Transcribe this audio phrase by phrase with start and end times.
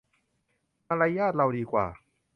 [0.87, 1.85] มารยาทเราดีกว่า